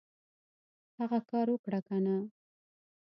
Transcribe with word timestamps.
هغه 0.99 1.19
کار 1.29 1.47
اوکړه 1.53 1.79
کنه! 1.87 2.15